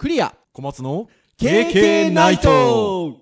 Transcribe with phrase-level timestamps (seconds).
[0.00, 0.34] クリア。
[0.54, 3.18] 小松の KK ナイト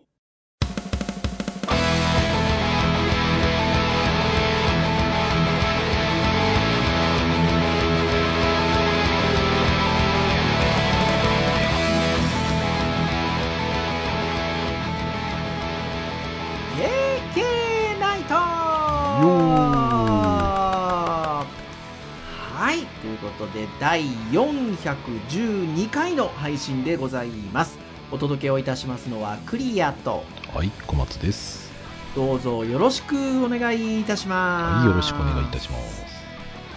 [23.29, 27.79] ことで第412回の配信でございます
[28.11, 30.25] お届けをいたしますのはクリアと
[30.55, 31.69] はい、小松です。
[32.17, 36.03] どうぞよろしくお願いいたしますはい、よろしくお願いいたします。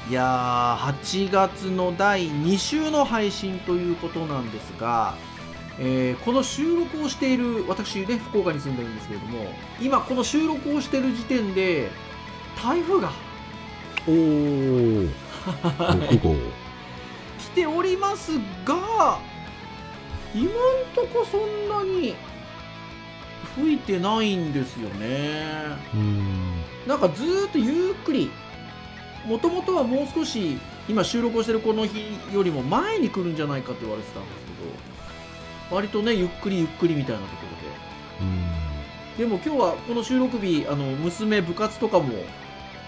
[0.10, 5.16] いやー8月の第2週の配信ということなんですが、
[5.80, 9.46] えーこの収録をしている私ね福岡に住んでるんですけれども
[9.80, 11.90] 今この収録をしている時点で
[12.62, 13.12] 台風が
[14.06, 15.10] おー、
[15.42, 16.36] 6号。
[17.40, 18.32] 来ております
[18.66, 19.20] が
[20.34, 20.50] 今ん
[20.96, 22.16] とこそんなに
[23.56, 25.44] 吹いてないんですよね
[25.94, 28.32] うーん、なんかずーっとゆっくり
[29.26, 34.52] もともとはもう少し今収録をしてるこの日よりも前に来るんじゃないかって言われてたんですけ
[35.72, 37.34] ど割とねゆっくりゆっくりみたいなとこ
[38.22, 39.18] ろうーん。
[39.18, 42.14] ででも今日はこの収録日あの娘部活とかも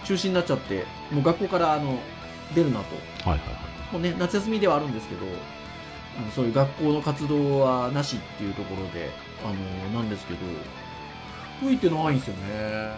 [0.06, 2.00] 中止になっちゃってもう学校からあの
[2.56, 2.96] 出るなと
[3.30, 3.54] はいはいは
[3.92, 3.94] い。
[3.94, 5.26] もうね夏休みではあるんですけど
[6.18, 9.10] あのそういう学校の活動はなしっていうところで
[9.44, 9.48] あ
[9.92, 10.40] のなんですけど
[11.60, 12.96] 吹いてないんですよね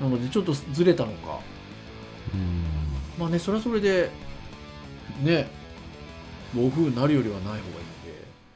[0.00, 1.38] なのでちょっとずれたのか
[2.34, 2.64] うーん。
[3.18, 4.10] まあねそれはそれで
[5.22, 5.48] ね
[6.54, 7.62] 暴風になるよりはない方がいい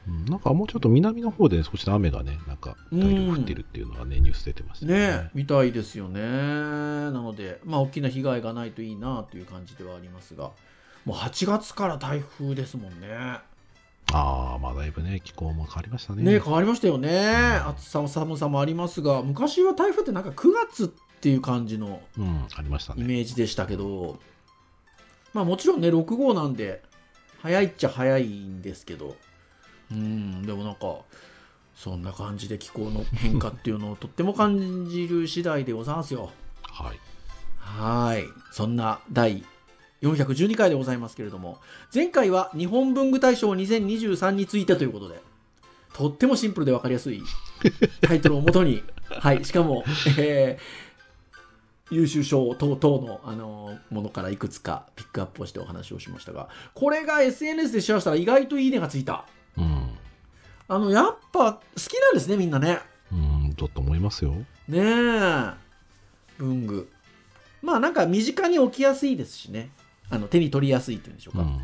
[0.07, 0.25] うん。
[0.25, 5.29] なんかもうちょっと南の方で少し雨がね、なんか大量降ってるっていうのはね、ニュース出てましたね。
[5.33, 6.21] みたいですよね。
[6.21, 10.51] なのでまあ大きな被害がないといいなという感じではありますが。
[11.05, 13.07] もう8月から台風ですもんね。
[14.11, 16.23] ああ、まあだいぶね、気候も変わりましたね。
[16.23, 17.09] ね変わりましたよね。
[17.65, 20.87] 暑さも寒さもありますが昔は台風ってなんか9月っ
[21.21, 23.05] ていう感じのうん、ありましたイね。
[23.05, 24.19] メージでしたけど。
[25.33, 26.81] まあもちろんね6号なんで
[27.41, 29.15] 早いっちゃ早いんですけど
[29.91, 30.97] うんでもなんか
[31.75, 36.31] そんな感じで気候の変化っていうのをとっても感じる次第でございますよ。
[36.63, 36.99] はい。
[37.59, 38.23] はい。
[38.51, 39.43] そんな第
[40.01, 41.59] 412回でございますけれども
[41.93, 45.19] 前回は日本文具大賞2023についてということで
[45.93, 47.21] とってもシンプルで分かりやすい
[48.01, 49.45] タイトルをもとにはい。
[49.45, 49.83] しかも、
[50.17, 50.87] えー
[51.89, 59.25] 優秀賞等々の、あのものからいくつかピックアップをしてお話をしましたがこれが SNS でシェアしたら意外といいねがついた
[59.57, 59.89] うん。
[60.69, 62.79] あのやっぱ好きなんですねみんなね。
[63.11, 64.33] うん、だと思いますよ。
[64.67, 65.53] ねえ。
[66.37, 66.89] 文具。
[67.61, 69.69] まあなんか身近に置きやすいですしね。
[70.09, 71.59] あの手に取りやすいっていうんでしょうか、うん。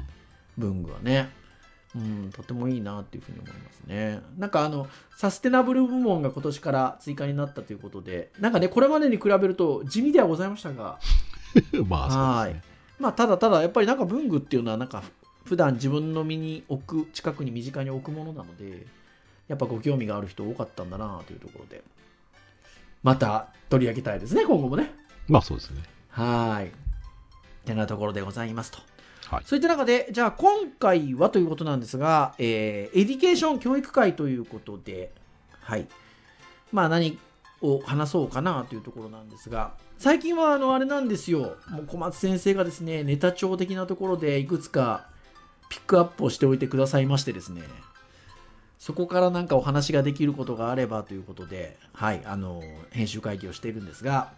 [0.58, 1.30] 文具はね。
[1.96, 4.22] うんとてもいいなっていうふうに思いますね。
[4.38, 11.00] なんかあのサステナブル部門が今年から追加になったということでなんかねこれまでに比べると地味ではございましたが。
[11.88, 12.74] まあ、そうですね。
[13.00, 15.04] まあただただやっぱりなんか文具っていうのはなんか
[15.54, 18.88] 普段自分の身に置く近くに身近に置くものなので
[19.48, 21.84] やっぱご興味がある人多かったんだなというところで。
[23.04, 24.92] また取り上げたいですね今後もね。
[25.28, 25.84] まあそうですね。
[26.10, 26.72] はい。
[27.68, 28.80] てなところでございますと。
[29.28, 29.44] はい。
[29.46, 35.12] そういった中でじゃあ今回はということなんですが、えーエディケーション教育会ということで
[35.62, 35.88] はい。
[36.72, 37.20] まあ何
[37.62, 41.58] を話そうかなというところなんですが最近はあのあれなんですよ。
[41.70, 45.13] もう小松先生がですねネタ帳的なところでいくつか
[45.74, 47.64] ピックアップをしておいてくださいましてですね。
[48.78, 52.62] そこからなんかお話ができることがあればということではいあの
[52.92, 54.34] 編集会議をしているんですが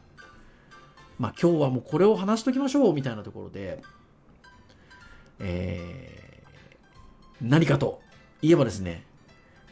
[1.17, 3.81] まあ今日はもうこれを話しときましょうみたいなところで
[5.39, 6.25] えー
[7.41, 8.01] 何かと
[8.41, 9.03] 言えばですね、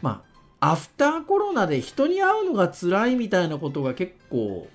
[0.01, 0.23] ま
[0.59, 4.67] あ、アフターコロナで人に会うのが辛いみたいなことが結構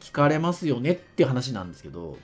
[0.00, 2.16] 聞かれますよねっていう話なんですけど、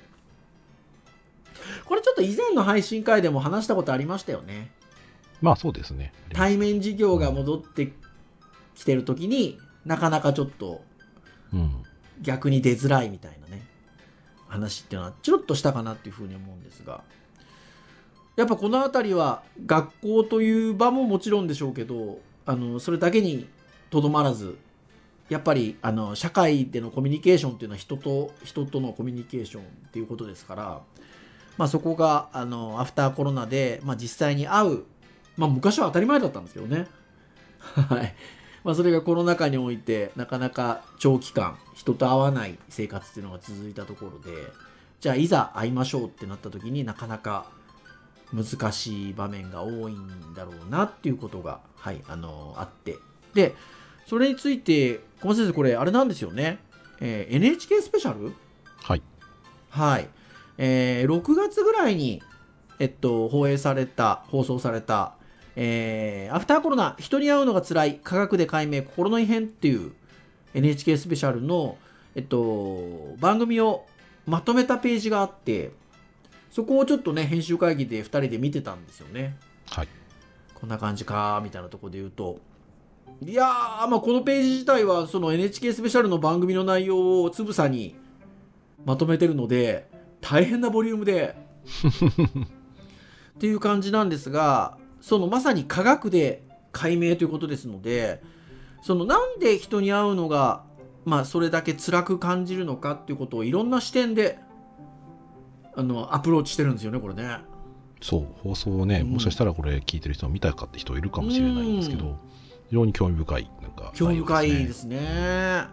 [1.84, 4.70] これちょっと以前の配信会でも話したことありましたよね。
[5.40, 6.12] まあそうですね。
[6.32, 7.92] 対面授業が戻って
[8.74, 10.82] きてる時になかなかちょっと
[11.52, 11.84] うん。
[12.22, 13.62] 逆に出づらいみたいなね
[14.48, 17.02] 話っていうのはちょっとしたかなっていうふうに思うんですが
[18.36, 23.48] やっぱこの辺りは学校という場ももちろんでしょうけどあのそれだけに
[23.90, 24.58] とどまらず
[25.28, 30.80] やっぱりあの社会でのコミュニケーションっていうのは人と人とのコミュニケーションっていうことですから、
[31.58, 34.84] まあ、そこがあのアフターコロナで、まあ、実際に会う、
[35.36, 36.86] まあ、昔は当たり前だったんですけどね。
[37.74, 38.14] はい。
[38.64, 44.52] まあ、それがコロナ禍においてなかなか長期間人と会わない生活っていうのが続いたところで
[45.00, 47.46] じゃあいざ会いましょうってなった時になかなか
[48.32, 52.98] 難しい場面が多いんだろうなっていうことが、はい、あのあって。
[53.32, 53.54] で
[54.06, 56.58] それについて小松先生これあれなんですよね、
[57.00, 58.34] えー NHK スペシャル？
[58.82, 59.02] はい。
[59.70, 60.08] はい、
[60.58, 62.22] えー6月ぐらいに、
[62.78, 65.14] えっと、放映された放送された、
[65.56, 69.92] えーアフターコロナ人に会うのが辛い科学で解明心の異変っていう
[70.54, 71.78] NHK スペシャルの、
[72.14, 73.86] えっと、番組を
[74.26, 75.72] まとめたページがあって
[76.50, 79.36] そこをちょっとね編集会議で2人で見てたんですよね
[79.70, 79.88] はい。
[80.54, 82.40] こんな感じかみたいなところで言うと
[83.24, 87.94] いやー、まあ、このページ自体はその NHK スペシャルの番組の内容をつぶさに
[88.84, 89.88] まとめてるので
[90.20, 91.36] 大変なボリュームで。
[93.36, 96.42] っていう感じなんですがそのまさに科学で
[96.72, 98.20] 解明ということですので
[98.82, 100.64] そのなんで人に会うのが、
[101.04, 104.38] まあ、それだけ辛く感じるのかっていうことをいろんな視点で
[105.76, 107.38] あのアプローチしてるんですよねこれね。
[108.00, 109.10] そう、放送をね、うん。
[109.10, 112.12] もしかしたらこれ聞いてる人見たかって人いるかもしれないんですけど、うん。
[112.68, 115.66] 非常に興味深い、なんか、興味深いですね。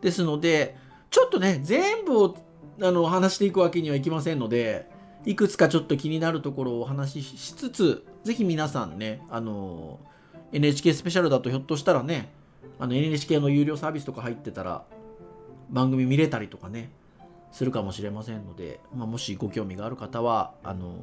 [0.00, 0.76] ですので、
[1.10, 2.36] ちょっとね、全部を
[2.80, 4.88] あの話していくわけにはいきませんので、
[5.24, 10.00] いくつかちょっと気になるところをお話ししつつ、ぜひ皆さんね、あの
[10.52, 12.32] NHK スペシャルだとひょっとしたらね、
[12.78, 14.84] あの NHK の有料サービスとか入ってたら、
[15.70, 16.90] 番組見れたりとかね、
[17.50, 20.94] するかもしれませんので、まあ、もしご興味がある方は、あの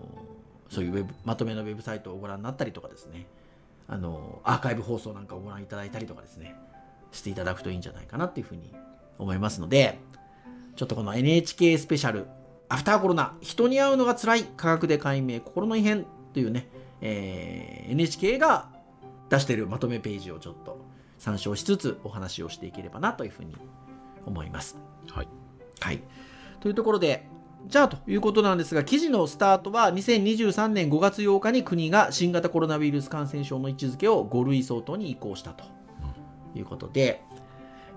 [0.69, 3.27] そういうウェブまとめのウェブサイトをご覧になったりとかですね、
[3.89, 6.56] あのアーカイブ放送なんかをご覧いただいたりとかですね
[7.12, 8.71] していただくといいんじゃないかなっていうふうに
[9.18, 9.98] 思いますので
[10.80, 12.28] ちょっとこの NHK スペシャル。
[12.70, 13.36] アフターコロナ。
[13.42, 14.44] 人に会うのが辛い。
[14.46, 15.42] 科学で解明。
[15.42, 16.06] 心の異変。
[16.31, 16.70] というね、
[17.02, 18.70] えー NHK が
[19.30, 19.68] 出している。
[19.68, 20.80] まとめページをちょっと。
[21.18, 23.58] 参照しつつお話をしていければなというふうに
[24.26, 24.78] 思います。
[25.12, 25.28] はい。
[25.81, 26.02] はい。
[26.62, 27.28] というところで、
[27.68, 35.66] じゃあということなんですが、記事のスタートは2023年5月8日に国が新型コロナウイルス感染症の位置づけを5類相当に移行したと
[36.56, 37.22] いうことで、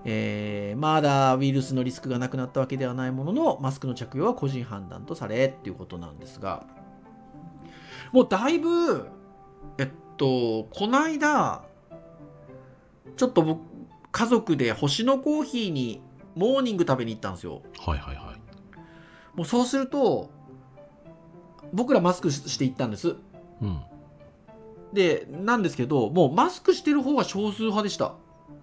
[0.04, 6.66] えーまだウイルスのリスクがなくなったわけではないものの、マスクの着用は個人判断とされっていうことなんですが、
[8.12, 9.08] もうだいぶ、
[9.78, 11.64] えっと、この間、
[13.16, 13.60] ちょっと僕、
[14.10, 16.02] 家族で星のコーヒーに
[16.34, 17.62] モーニング食べに行ったんですよ。
[17.78, 19.36] はいはいはい。
[19.36, 20.30] もうそうすると、
[21.72, 23.16] 僕らマスクして行ったんです。
[23.62, 23.80] うん。
[24.92, 28.14] で、なんですけど、もうマスクしてる方が少数派でした。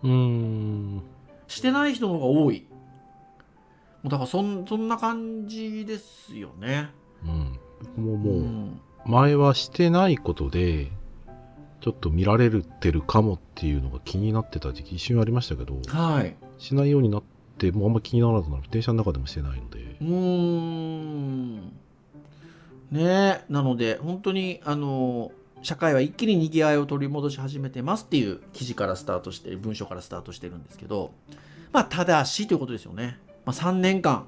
[0.03, 1.01] うーん。
[1.50, 2.66] してない人の方が多い。
[4.04, 6.90] もうだからそんそんな感じですよね。
[7.25, 7.60] うん。
[7.81, 10.92] 僕もうもう、ん、前はしてないことで、
[11.81, 16.36] ちょっと見られてるかもっていうのが気になってた時期一瞬ありましたけど、はい。
[16.60, 17.24] しないようになっ
[17.57, 18.63] て、もうあんま気にならなくなる。
[18.69, 20.04] 電車の中でもしてないのでう。
[20.04, 21.57] ーん。
[22.92, 23.42] ねえ。
[23.50, 31.11] なので、本当に、あの、社会は一気に賑わいを取り戻し始めてますっていう記事からスタートして、文章からスタートしてるんですけど、
[31.71, 33.19] まあ、ただしということですよね。
[33.45, 34.25] まあ、3年間、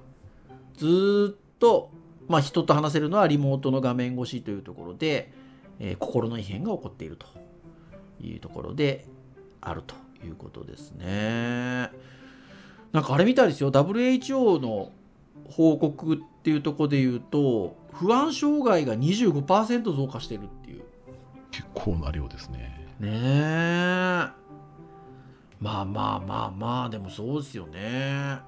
[0.78, 1.90] ずっと、
[2.28, 5.32] まあ、人と話せるのはリモートの画面越しというところで、
[5.80, 7.26] えー心の異変が起こっていると
[8.22, 9.06] いうところで
[9.62, 9.96] あると
[10.26, 11.90] いうことですね。
[12.92, 14.92] なんかあれみたいですよ WHO の
[15.50, 20.61] 報告っていうところで言うと不安障害が25%増加してるっていう
[21.52, 22.82] 結構な量ですね。
[23.00, 24.42] ねえ
[25.60, 28.40] まあまあまあまあでもそうですよね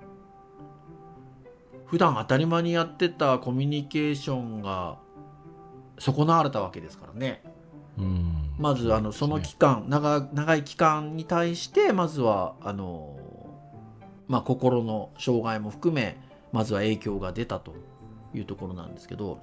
[1.85, 4.97] 普段当たり前にやってたコミュニケーションが
[5.99, 7.43] 損なわれたわけですからね
[7.97, 8.33] うん。
[8.57, 13.17] まずあのその期間長長い期間に対してまずはあの
[14.27, 16.17] まあ心の障害も含め
[16.51, 17.75] まずは影響が出たと
[18.33, 19.39] いうところなんですけど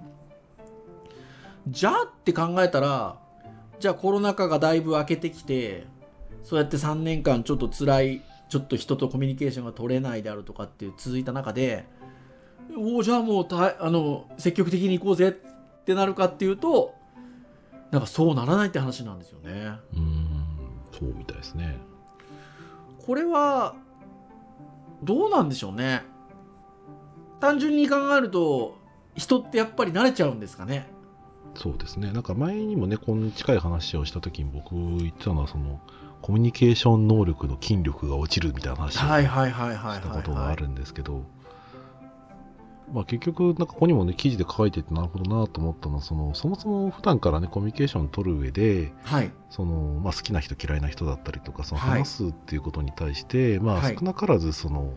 [1.69, 3.19] じゃあって考えたら
[3.81, 5.87] じゃあコロナ禍がだいぶ明けてきて
[6.45, 11.87] そうやって3年間ちょっと辛いちょっと人とコミュニケーションが取れないであるとかっていう続いた中で
[12.77, 15.33] おおじゃあもうたあの積極的に行こうぜっ
[15.85, 16.95] てなるかっていうと
[17.91, 19.73] なんかそうならないって話なんですよね。
[19.95, 20.31] うーん。
[20.93, 21.77] そうみたいですね。
[23.05, 23.75] これは
[25.03, 26.03] どうなんでしょうね。
[27.41, 28.77] 単純に考えると
[29.17, 30.87] 人ってやっぱり慣れちゃうんですかね。
[31.55, 32.13] そうですね。
[32.13, 35.81] なんか前にもね、この近い話をしたときに僕言ってたのは、その、
[36.23, 40.23] コミュニケーション能力の筋力が落ちるみたいな話をはいはいはいはいしたはいはい。
[40.23, 41.25] ことがあるんですけど、
[42.93, 54.95] まあ結局、なんかここにもね、記事で書いててなるほどなと思ったのは、その、そもそも普段からね、コミュニケーションを取る上で、はいその、まあ好きな人嫌いな人だったりとか、そのはい話すっていうことに対して、まあはい少なからずその、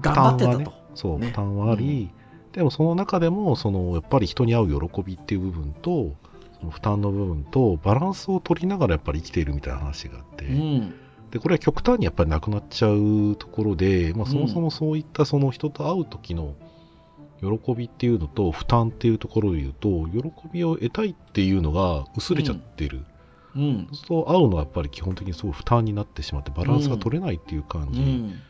[0.00, 0.58] 頑張ってたと。
[0.58, 2.10] 負担はねそう、ね負担はあり、
[2.52, 6.14] でもその中でも、その、やっぱり人に会う喜びっていう部分と、
[6.70, 10.94] 負担の部分とバランスを取りながらやっぱり生きているみたいな話があって、うん。
[11.30, 16.54] でこれは極端にやっぱりなくなっちゃうところで、まあ、そもそもそういったその人と会う時の
[17.40, 23.04] 喜びっていうのと負担っていうところで言うと喜びを得たいっていうのが薄れちゃってる、
[23.56, 23.86] うん。
[23.88, 28.00] そうすると会うのはやっぱり基本的にすごい負担になってしまってバランスが取れないっていう感じ。
[28.00, 28.40] うん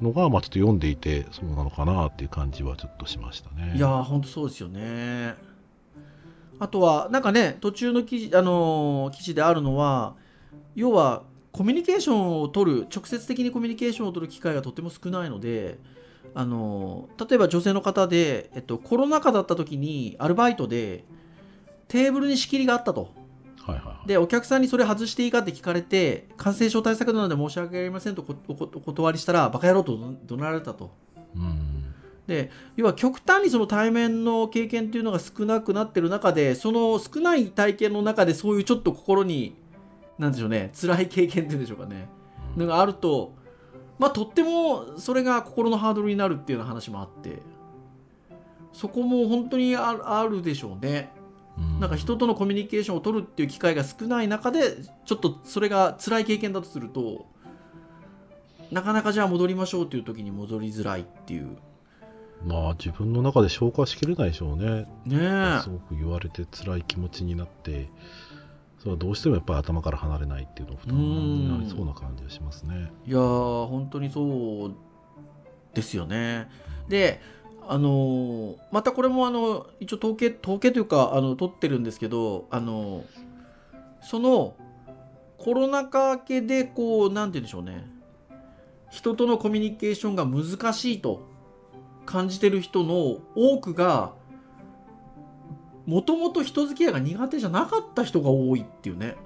[0.00, 3.74] のが、まあちょっと読んでいてそうなのかなっていう感じはちょっとしましたね。
[3.76, 5.34] いやーほんとそうですよね
[6.58, 10.14] あとはなんかね途中の記事,、あのー記事であるのは
[10.74, 15.78] 要はコミュニケーションを取る直接的にコミュニケーションを取る機会がとても少ないので
[16.34, 21.04] あのー例えば女性の方で、えっと、コロナ禍だった時にアルバイトで
[21.88, 23.12] テーブルに仕切りがあったと
[23.68, 24.08] はいはいはい。
[24.08, 29.96] でお客さんにそれ外していいかって聞かれて感染症対策なので申し訳ありませんとこお断りしたらバカ野郎と
[30.26, 30.90] 怒鳴られたと。
[31.36, 31.94] うん。
[32.26, 39.54] で要は極端にその対面の経験っていうのが少なくなってる中でその少ない体験の中でそういうちょっと心に
[40.18, 42.08] なんでしょうね辛い経験っていうんでしょうかね。
[42.56, 43.34] のがあると
[43.98, 47.42] まあとってもそれが心のハードルになるっていうような話もあって。
[48.70, 51.10] そこも本当にあるあるでしょうね。
[51.12, 51.17] うん
[51.80, 57.26] なんか人とのコミュニケーションを取るっていう機会が少ない中でちょっとそれが辛い経験だとすると
[58.70, 61.56] なかなかじゃあ戻りましょうっていう時に戻りづらいっていう
[62.44, 65.18] まあ自分の中で消化しきれないでしょうねね
[65.58, 67.88] えすごく言われて辛い気持ちになって
[68.78, 72.92] それはどうしてもやっぱり頭から離れないっていうの負担になりそうな感じがしますね。
[73.06, 74.74] いやー本当にそう
[75.74, 76.48] ですよね。
[76.88, 77.20] で
[77.68, 83.04] あのーまたこれもあの一応統計統計というかあの取ってるんですけどあの
[84.00, 84.56] その
[85.36, 87.86] コロナ禍明けでこうなんて言うんでしょうね
[88.90, 91.28] 人とのコミュニケーションが難しいと
[92.06, 94.12] 感じてる人の多くが
[95.84, 99.16] もともと人付き合いが苦手じゃなかった人が多いっていうね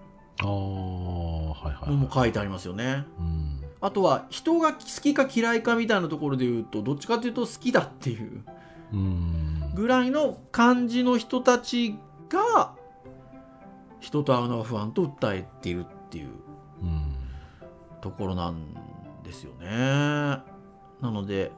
[0.41, 2.09] ああはいはい、はい。
[2.13, 3.05] 書いてありますよね。
[3.19, 3.42] うん
[3.83, 8.43] あとは人が好きか嫌いかみたいなところで言うとどっちかというと好きだっていう。
[8.93, 9.73] うん。
[9.75, 11.97] ぐらいの感じの人たち
[12.29, 12.75] が
[14.01, 16.29] 人と会うのが不安と訴えているっていう。
[16.83, 17.13] うん
[18.03, 18.75] ところなん
[19.25, 19.67] ですよね。
[19.67, 20.45] な
[21.01, 21.53] ので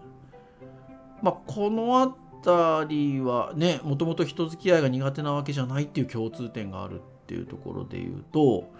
[1.21, 2.07] まあこの
[2.43, 8.71] 辺りはねもともと人付き合いが苦手なわけじゃないっていう共通点があるっていうところで言うと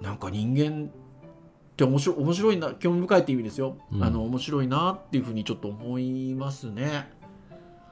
[0.00, 0.90] なんか人間
[1.84, 7.08] って面白面白いな興味深いって意味ですよ、うんあの面白いなっていうふうにちょっと思いますね。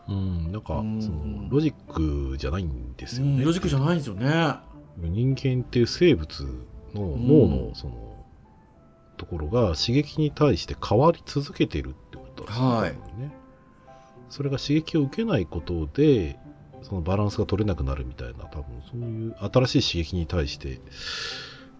[0.08, 1.92] うん、なんかうんそのロジッ
[2.32, 3.38] クじゃないんですよね。
[3.38, 4.56] うんロジックじゃないんですよね。
[4.98, 6.42] 人間っていう生物
[6.94, 8.24] のん脳のその、
[9.16, 12.90] ところが刺激に対して変わり続けてるってことだはい
[13.20, 13.32] ね。
[14.30, 16.38] それが刺激を受けないことで
[16.82, 20.80] そのバランスが取れなくなるみたいな多分そういう新しい刺激に対して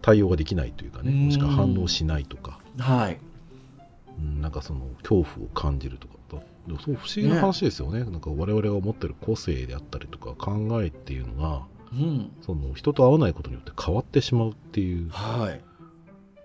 [0.03, 3.19] 対応ができないというかねうんもしくは反応しないとか、はい。
[4.19, 11.63] うん、なんかその恐怖を感じるとかだでもそう不思議な話ですよねなんか我々が持ってる個性であったりとか考えっていうのが
[11.93, 12.33] うん。
[12.43, 15.61] その人と会わないことによって変わってしまうっていうはい。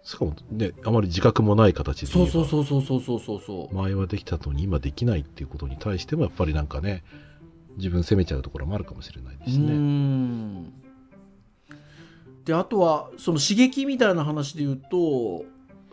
[0.04, 3.76] しかもねあまり自覚もない形でそうそうそうそうそうそうそう。
[3.76, 7.04] 前はできたのに今できないっていうことに対してもやっぱりなんかね
[7.78, 9.74] 自分責めちゃうところもあるかもしれないですね。
[12.46, 15.46] であとはその刺激みたいな話で言うと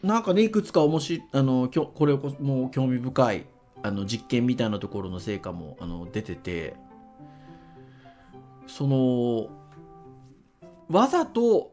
[0.02, 3.46] なんかねいくつか面白あのきょこれも興味深い
[3.82, 6.74] あの実験みたいなところの成果もあの出てて
[8.66, 9.48] その
[10.88, 11.72] わざと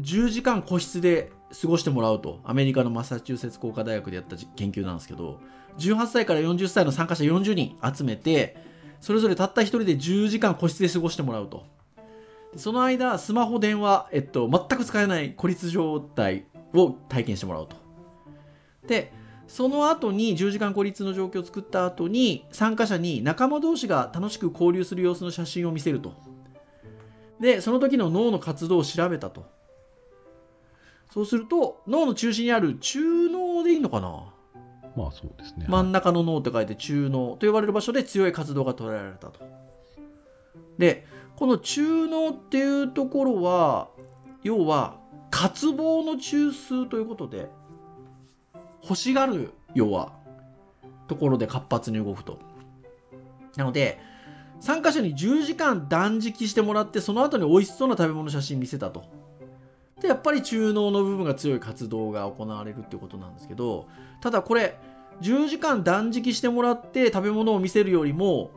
[0.00, 1.30] 10時間個室で
[1.60, 5.40] 過ごしてもらうとアメリカのマサチューセッツ工科大学でやった研究なんですけど
[5.78, 8.56] 18歳から40歳の参加者40人集めて
[9.00, 11.73] それぞれたった一人で10時間個室で過ごしてもらうと。
[12.54, 17.76] でその間、スマホ、電話、えっと、全く使えない孤立状態を体験してもらうと。
[18.86, 19.12] で、
[19.46, 26.14] その後に10時間孤立の状況を作った後に参加者に仲間同士が楽しく交流する様子の写真を見せると。
[27.40, 29.44] で、その時の脳の活動を調べたと。
[31.12, 34.32] そうすると、脳の中心にある中脳でいいのかな？
[34.96, 35.66] まあそうですね。
[35.68, 39.40] 真ん中の脳って書いて中脳と呼ばれる場所で強い活動が捉えられたと。
[40.78, 43.88] で、この中脳っていうところは、
[44.42, 44.98] 要は
[45.30, 47.48] 渇望の中枢ということで、
[48.82, 50.12] 欲しがる、要は、
[51.08, 52.38] ところで活発に動くと。
[53.56, 53.98] なので、
[54.60, 59.04] 参加者に10時間断食してもらって、その後に美味しそうな食べ物写真見せたと。
[60.00, 63.88] で、やっぱり中脳の部分が強い活動が行われるってことなんですけど、
[64.20, 64.78] ただこれ
[65.20, 68.50] 10時間断食してもらって食べ物を見せるよりも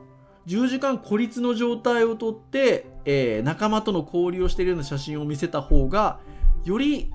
[0.48, 6.20] 10時間孤立の状態をとってえー仲間との交流をしているような写真を見せた方が
[6.64, 7.12] より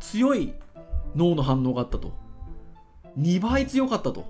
[0.00, 0.54] 強い
[1.16, 2.12] 脳の反応があったと。
[3.18, 4.24] 2倍強かったと。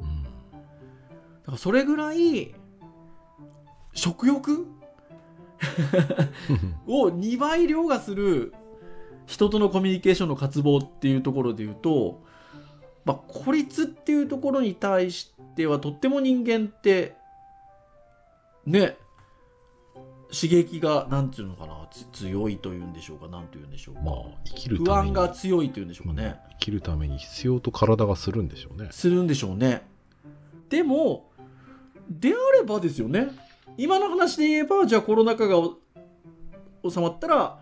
[0.00, 2.54] うんだからそれぐらい
[3.94, 4.66] 食欲？
[6.86, 8.54] を2倍凌駕する
[9.26, 12.22] 人とのコミュニケーションの渇望っていうところで言うと、
[13.04, 17.16] まあ、孤立っていうところに対してはとっても人間って
[18.70, 18.96] ね。
[20.30, 28.88] 刺激がなんていうのかなつ強いというんでしょうかなんというんでしょうか、まあ生きる不安が強いというんでしょうかね、うん生きるために必要と体がするんでしょうね。
[28.90, 29.86] するんでしょうね。
[30.68, 31.30] でも
[32.10, 33.28] であればですよね。
[33.76, 35.78] 今の話で言えばじゃあコロナ禍がお
[36.90, 37.60] 収まったら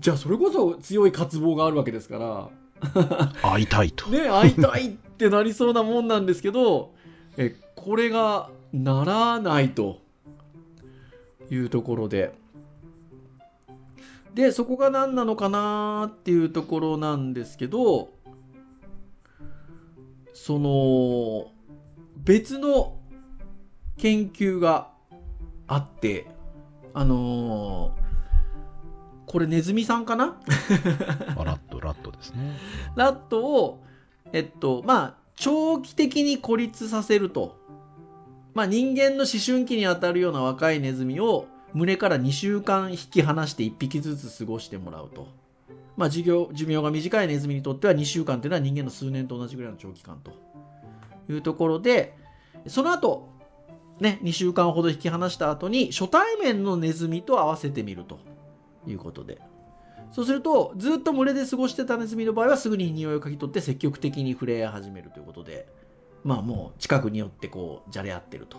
[0.00, 2.48] じゃあそれこそ強い渇望があるわけですから。
[3.42, 6.92] 会いたいと、ね会いたいってなりそうなもんなんですけど
[7.36, 10.00] えこれがならないと
[11.50, 12.32] いうところで。
[14.34, 18.10] でそこが何なのかなっていうところなんですけど
[20.32, 21.52] その
[22.16, 22.98] 別の
[23.96, 24.88] 研究が
[25.68, 26.26] あって
[26.94, 28.04] あのー
[29.26, 30.26] これネズミさんかな？
[31.34, 32.56] ま あラットラットですね。
[32.94, 33.82] ラットを、
[34.32, 37.56] えっと、まあ、長期的に孤立させると。
[38.54, 45.26] まあ、人間の思春期にあたるような若いネズミを群れから2週間引き離して1匹ずつ過ごしてもらうと。
[45.96, 50.32] まあ、寿命寿命が短いネズミにとっては2週間というのは人間の数年と同じぐらいの長期間と
[51.28, 52.16] いうところで、
[52.66, 53.28] その後、
[54.00, 58.18] ね、2週間ほど引き離した後に初対面のネズミと合わせてみると
[58.86, 59.40] いうことで。
[60.12, 65.66] そうすると、ずっと群れで過ごしてたネズミの場合は、すぐに匂いを嗅ぎ取って積極的に触れ合い始めるということで、
[66.24, 68.58] まあもう近くに寄ってこう、じゃれ合ってると。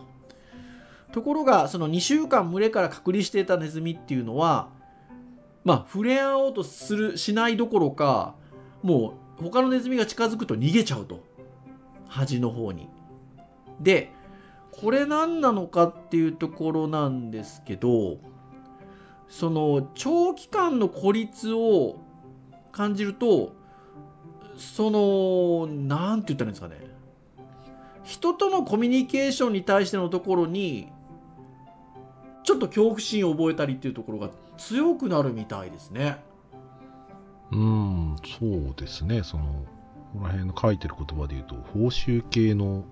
[1.12, 4.70] ところが、その2週間群れから隔離していたネズミっていうのは、
[5.64, 8.36] まあ触れ合おうとする、しないどころか、
[8.84, 11.24] もう他のネズミが近づくと逃げちゃうと。
[12.08, 12.88] 端の方に。
[13.82, 14.12] で、
[14.72, 18.20] これ何なのかっていうところなんですけど、
[19.28, 21.98] その長期間の孤立を
[22.72, 23.54] 感じると
[24.58, 26.95] そのなんて言ったらいいんですかね
[28.06, 30.88] 人とのコミュニケーションに対してのところに
[32.44, 36.24] ちょっと恐怖心を覚えたりっていうところが強くなるみたいですね。
[37.52, 39.44] うんそうですねその
[40.14, 42.84] この辺の書いてる言葉で言うと報酬系の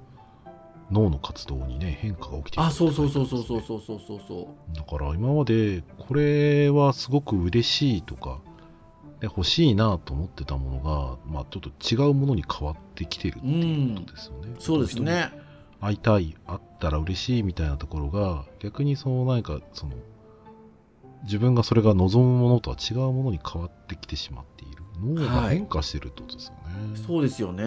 [0.91, 4.75] 脳の活動にね変化が起きているあそうそうそうそうそうそうそうそうそう。
[4.75, 8.52] だから今までこれはすごく嬉しいとかで
[9.27, 14.55] 欲しいなと思ってたものが、まあ、ちょっと違うものに変わってきてるっていうことですよね。
[14.59, 15.31] そうですね。
[15.79, 19.93] 会いたい会ったら嬉しいみたいなところが逆にその何かその
[21.23, 26.97] 自分がそれが望むものとは違うものに変わってきてしまっている脳が変化してるってことですよね。
[27.05, 27.63] そうですよね。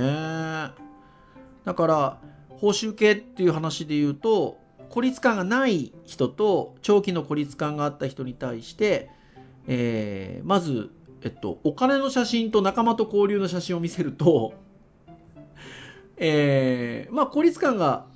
[1.65, 9.11] だから報酬系っていう話で言うと孤立感がない人と長期の孤立感があった人に対して、
[9.67, 10.91] えーまず、
[11.23, 14.55] えっと、お金の写真と仲間と交流の写真を見せると、
[16.17, 18.07] えーまあ孤立感が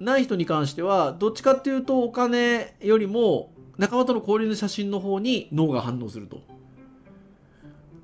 [0.00, 6.40] ない人に関してはどっちかっていうとお金よりも仲間との交流の写真の方に脳が反応すると。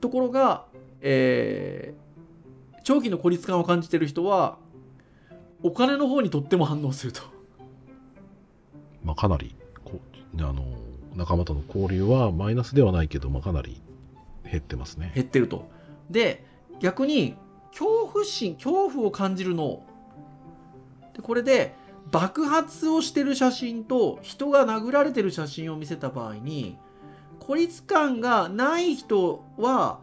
[0.00, 0.66] ところが、
[1.00, 2.08] えー
[2.84, 4.56] 長期の孤立感を感じてる人は
[5.62, 7.20] お金の方にとっても反応すると
[9.04, 9.54] まあ、かなり
[9.84, 10.00] こ
[10.38, 10.64] あの
[11.14, 13.80] 仲間との交流はマイナスではないけど、まあ、かなり
[14.50, 15.12] 減ってますね。
[15.14, 15.70] 減ってると。
[16.10, 16.44] で
[16.80, 17.36] 逆に
[17.70, 19.82] 恐怖心恐怖を感じる脳
[21.14, 21.74] でこれで
[22.10, 26.78] 爆発をしてる写真と人が殴られてる写真を見せた場合に
[27.40, 30.00] 孤立感がない人は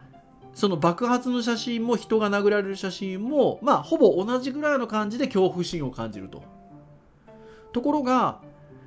[0.53, 6.43] その爆発の写真も人が殴られる写真もまあほぼ同じぐらいの感じで恐怖心を感じると。
[7.73, 8.39] ところが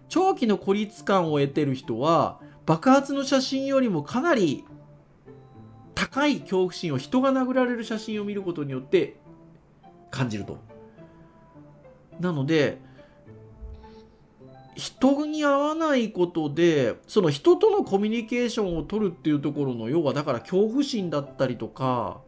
[0.08, 4.64] 長期の孤立感を得てる人は爆発の写真よりもかなり
[5.98, 9.16] 高い恐怖心を人が殴られる写真を見ることによって
[10.12, 10.58] 感じると。
[12.20, 12.78] なので
[14.76, 22.20] 人に会わないことでその人とのコミュニケーションを取るっていうところの要はだから恐怖心だったりとか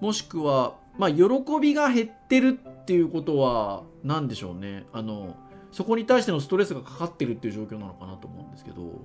[0.00, 1.24] もしくはまあ喜
[1.60, 5.36] びが減ってるっていうことは何でしょうねあの
[5.70, 9.02] そこに対してのストレスがかかってるっていう状況なのかなと思うんですけど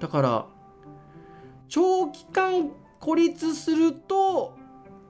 [0.00, 0.46] だから
[1.68, 4.56] 長期間孤立すると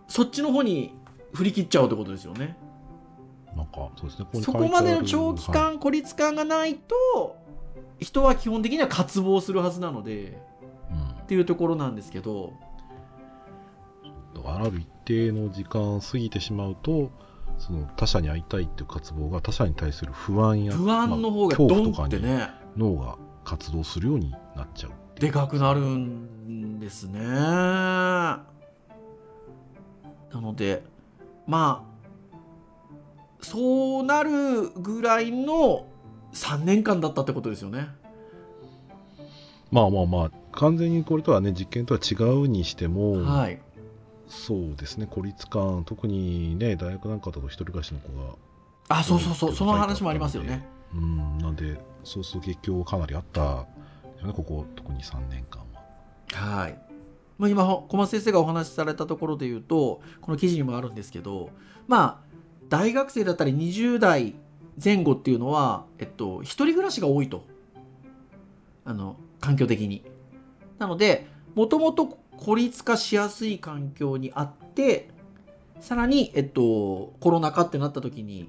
[0.09, 0.94] そっちの方に
[1.35, 2.57] 振り切っちゃうってことですよね。
[3.57, 4.26] なんかそうですね。
[4.42, 7.37] そこまでの長期はい間孤立感がないと
[7.98, 10.40] 人は基本的には渇望するはずなので
[10.90, 11.22] うん。
[11.22, 12.55] っていうところなんですけど。
[14.42, 17.11] ある一定の時間過ぎてしまうと
[17.59, 22.48] その他者に会いたいっていう渇望が他者に対する不安や不安の方がまあドンってね。
[22.76, 24.92] 脳が活動するようになっちゃう。
[25.20, 26.39] でかくなるん
[26.81, 27.21] ですね。
[27.21, 28.45] な
[30.33, 30.83] ので
[31.47, 35.87] まあそうなるぐらいの
[36.33, 37.88] 3年間だったってことですよね。
[39.71, 43.61] まあまあまあ完全にこれとはね実験とは違うにしても、はい。
[44.29, 48.37] そうですね孤立感特にね大学なんかだと一人暮らしの子が
[48.88, 50.64] あそうそうそううんその話もありますよね。
[50.95, 53.66] うんなんでそうすると影響がかなりあったよ
[54.25, 55.66] ねここ特に3年間は
[56.35, 56.90] はい。
[57.38, 61.49] まあ、今小松先生がお話しされたところで言うとこの記事にもあるんですけど
[61.88, 62.37] まあ
[62.69, 64.35] 大学生だったり20代
[64.83, 67.47] 前後っていうのは、えっと、一人暮らしが多いと
[68.85, 70.05] あの環境的に。
[70.79, 75.09] なのでもともと孤立化しやすい環境にあって
[75.81, 78.49] さらに、えっと、コロナ禍ってなった時に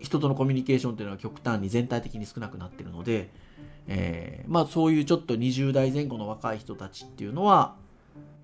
[0.00, 3.30] 人とのコミュニケーションっていうのは極端に全体的に少なくなってるので、
[3.92, 7.76] えーまあそういうちょっと20代前後の若い人たちっていうのは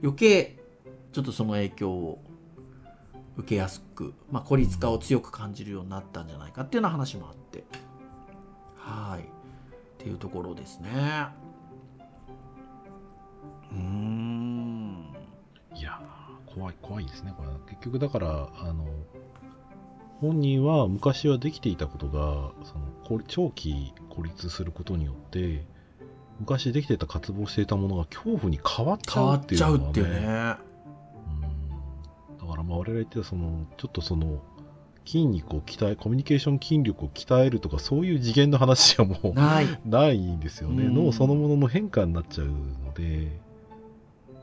[0.03, 0.57] 余計
[1.13, 2.23] ちょっとその影響を
[3.37, 7.65] 受けやすく、まあ、孤立化を強く感じるようになったんじゃないかっていうような話もあって。
[8.77, 9.23] はい。
[9.23, 9.25] っ
[9.99, 11.27] ていうところですね。
[13.73, 15.07] うん。
[15.75, 16.01] いや
[16.47, 18.87] 怖い怖いですねこれ結局だからあの
[20.21, 25.67] 本人は昔はできていたことがその孤長期孤立することによって
[26.41, 30.17] 昔できていた渇望していたものが恐怖に変わっちゃうっていうちゃうのがっていうね。
[30.17, 30.25] うん。
[32.39, 34.41] だからまあ我々言ってたそのちょっとその
[35.07, 39.67] 筋肉を鍛えコミュニケーション筋力を鍛えるとかそういう次元の話はもうない。
[39.87, 40.95] ないんですよね、うん。
[40.95, 43.41] 脳そのものの変化になっちゃうので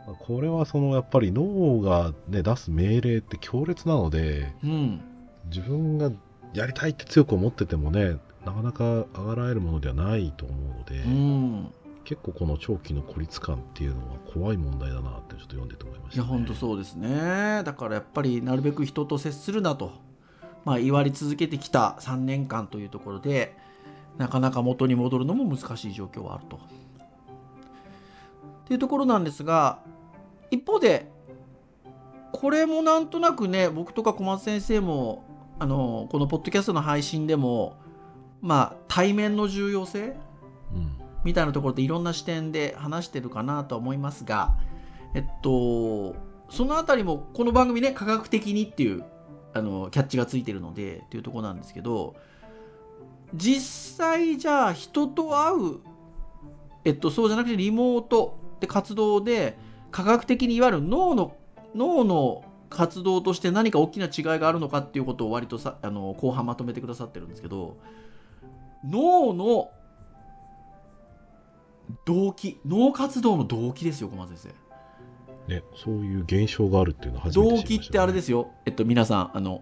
[0.08, 5.02] まあこれはそのやっぱり脳が、ね、出す命令って強烈なのでうん
[5.46, 6.12] 自分が
[6.54, 11.74] やりたいって強く思っててもねなかなか上がられるものではないと思うので、うん。
[12.04, 17.64] 結構この長期の孤立感っていうのは怖い問題だなってちょっと読んでて思いました、ね、いや本当そうですね。
[17.64, 19.94] だからやっぱりなるべく人と接するなと、
[20.66, 23.56] まあ、言われ続けてきた3年間というところで
[24.18, 26.58] なかなか元に戻るのも難しい状況はあると。
[26.58, 26.60] っ
[28.66, 29.80] ていうところなんですが
[30.52, 31.10] 一方で
[32.34, 35.24] これもなんとなくね僕とか小松先生も
[35.60, 37.78] あのこのポッドキャストの配信でも
[38.42, 40.18] まあ対面の重要性
[40.74, 41.04] うん。
[41.24, 44.56] みたいなところでいろんな視点で話してるかなとは思いますが、
[45.14, 46.16] えっと、
[46.50, 49.06] そのあたりもこの番組ね、科学的にっていう
[49.54, 52.16] あのキャッチがついてるのでっていうところなんですけど、
[53.34, 55.80] 実際じゃあ人と会う、
[56.84, 59.58] えっと、そうじゃなくてリモートで活動で
[59.92, 61.36] 科学的にいわゆる脳の
[61.76, 67.78] 脳の活動として何か大きな違いがあるのかっていうことを割とさあの後半まとめてくださってるんですけど
[68.84, 69.70] 脳の
[72.06, 74.54] 動機脳活動の動機ですよ小松先
[75.48, 78.52] ね、そういう現象があるっていうのは生初めて知りました、動機ってあれですよ。
[78.66, 79.62] えっと皆さんあの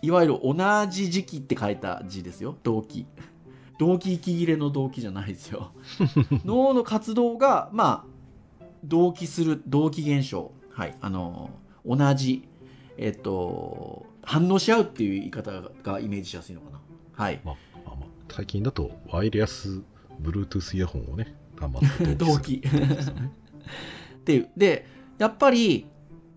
[0.00, 0.54] いわゆる同
[0.88, 2.56] じ時期って書いた字ですよ。
[2.62, 3.06] 動機。
[3.78, 5.72] 動機息切れの動機じゃないですよ。
[6.44, 10.96] 脳の活動がまあ同期する動機現象はい。
[11.00, 11.50] あの
[11.86, 12.48] 同じ
[12.96, 15.50] えっと反応し合うっていう言い方
[15.82, 16.80] がイメージしやすいのかな。
[17.16, 17.40] はい。
[17.44, 17.54] まあ
[17.86, 19.80] まあまあ最近だとワイヤレス
[20.20, 24.48] Bluetooth イヤホンをね頑張って動機 っていう。
[24.56, 24.86] で
[25.18, 25.86] やっぱり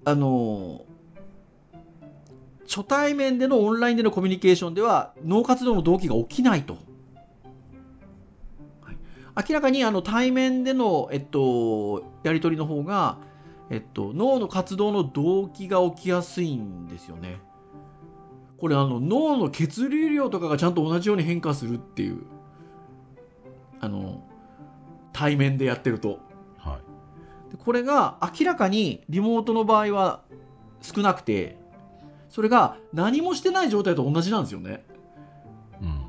[0.06, 0.86] あの
[2.67, 6.78] 初対面でのオンラインでのコミュニケーションでは脳活動の動機が起きないと、
[8.82, 8.97] はい。
[9.50, 13.19] 明らかにあの対面での、えっと、やり取りの方が、
[13.69, 17.41] えっと、脳の活動の動機が起きやすいんですよね。
[18.58, 22.23] これあの脳の血流量とかがちゃんと同じように変化するっていう
[23.80, 24.23] あの
[25.13, 26.19] 対面でやってると。
[26.58, 26.80] は
[27.49, 27.51] い。
[27.51, 30.23] でこれが明らかにリモートの場合は
[30.82, 31.58] 少なくて
[32.30, 34.86] それが何もしてない状態と同じなんですよね。
[35.82, 35.89] うん。
[35.89, 36.03] っ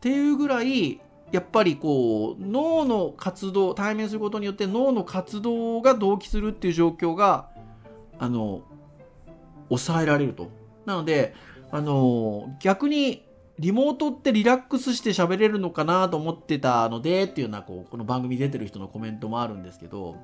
[0.00, 1.00] ていうぐらい
[1.34, 7.48] やっぱりこう脳の活動対面することによって脳の活動が同期するっていう状況が
[8.20, 8.62] あの
[9.68, 10.48] 抑えられると。
[10.86, 11.34] なので
[11.72, 13.24] あの逆に
[13.58, 20.14] リモートってリラックスして喋れるのかなと思ってたのでっていうようなこうこの番組出てる人のコメントもあるんですけど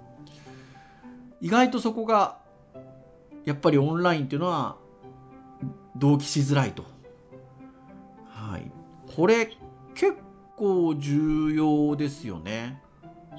[1.40, 2.38] 意外とそこが
[3.44, 4.77] やっぱりオンラインっていうのは
[5.96, 6.85] 同期しづらいと。
[8.29, 8.70] はい、
[9.16, 9.51] これ
[9.94, 10.14] 結
[10.61, 12.83] 構重要ですよね。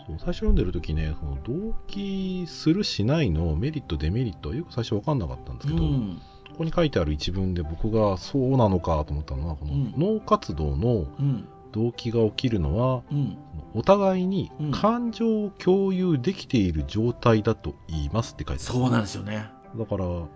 [0.08, 6.22] そう最初読んでる時ねその動機するしないのメリットデメリットはよく最初分かんなかったんですけど、うん。
[6.50, 9.94] ここに書いてある一文で僕がそうなのかと思ったのはこのうん。
[9.96, 11.48] 脳活動のうん。
[11.72, 13.38] 動機が起きるのはうん。
[13.76, 14.72] お互いにうん。
[14.72, 18.80] 感情を共有できている状態だと言いますって書いてある。
[18.80, 19.48] そうなんですよね。
[19.78, 20.28] だから言っ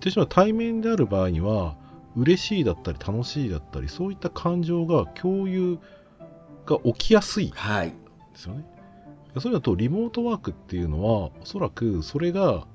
[0.00, 1.76] てしまう対面である場合には
[2.16, 5.78] 嬉しいだったり楽しいだったりそういった感情が共有
[6.66, 7.52] が起きやすい。
[8.32, 8.64] ですよね
[9.38, 12.66] そういうのとリモートワークっていうのはおそらくそれが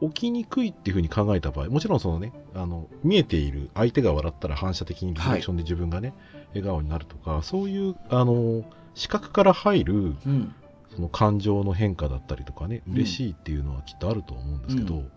[0.00, 6.14] 起きにくいっていうふうに考えた場合もちろんそのねあの見えている相手が笑ったら反射的にリアクションで自分がね、
[6.50, 8.64] 笑顔になるとかそういうあの
[8.94, 10.54] 視覚から入るうん。
[10.94, 15.10] その感情の変化だったりとかねうん嬉しいっていうのはきっとあると思うんですけど、うん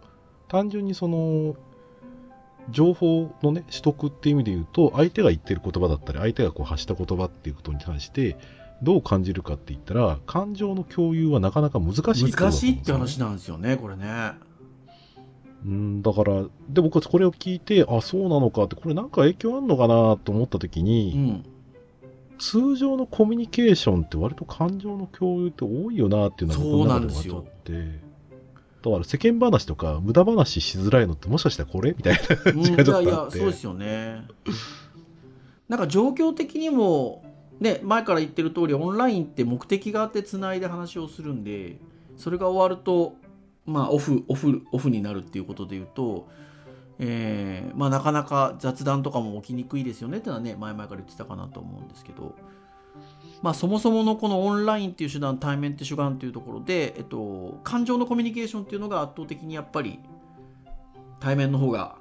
[0.50, 1.56] 単純にその
[2.72, 8.38] 情報のね取得っていう意味で言うと相手が言ってる言葉だったり相手がこう発した言葉っていうことに対して
[8.82, 14.32] どう感じるかって言ったら感情の共有はなかなか難しいことだと思うん難しいって話なんですよね、これね。
[15.66, 21.46] うんだからで僕はこれを聞いてあそうなのかってこれなんか影響あるのかなと思った時うに、ん。
[22.40, 28.09] 通常のコミュニケーションって割と感情の共有って多いよなっていうのは僕の中でもあって
[28.82, 33.40] だから世間話とか無駄話しづらいのってもしかしたらこれみたいなうん、時間ちょいやいやっとあって。
[33.40, 34.26] そうですよね。
[35.68, 37.24] なんか状況的にも
[37.60, 41.78] ね前から言ってる通りオンラインって目的があってつないで話をするんで
[42.18, 43.16] それが終わると
[43.66, 46.28] まあオフオフオフになるっていうことで言うと
[46.98, 52.36] えーまあなかなか雑談とかも起きにくいですよねっていうのはね前々から言ってたかなと思うんですけど
[53.42, 60.00] まあそもそものこのオンラインっていう手段対面って手段っていうところで、えっと、感情のコミュニケーションっていうのが圧倒的にやっぱり
[61.20, 61.98] 対面の方が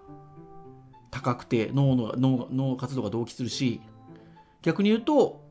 [1.11, 3.81] 高くて脳の脳脳活動が同期するし
[4.63, 5.49] 逆に言うと